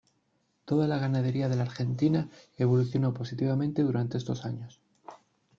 Toda 0.65 0.87
la 0.87 0.97
ganadería 0.97 1.47
de 1.47 1.57
la 1.57 1.61
Argentina, 1.61 2.27
evolucionó 2.57 3.13
positivamente 3.13 3.83
durante 3.83 4.17
estos 4.17 4.45
años. 4.45 4.81